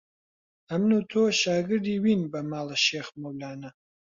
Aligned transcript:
ئەمن 0.69 0.91
و 0.97 1.01
تۆ 1.11 1.21
شاگردی 1.43 1.95
وین 2.03 2.21
بە 2.31 2.39
ماڵە 2.49 2.77
شێخ 2.85 3.07
مەولانە 3.19 3.69